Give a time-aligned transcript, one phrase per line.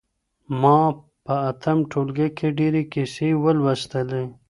[0.61, 0.77] ما
[1.25, 4.23] په اتم ټولګي کي ډېرې کيسې ولوستلې.